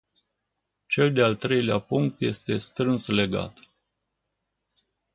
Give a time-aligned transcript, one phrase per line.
[0.87, 3.71] Cel de-al treilea punct este strâns legat.